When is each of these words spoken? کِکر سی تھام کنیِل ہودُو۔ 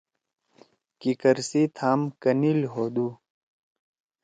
کِکر 1.01 1.37
سی 1.49 1.61
تھام 1.77 1.99
کنیِل 2.21 2.59
ہودُو۔ 2.73 3.07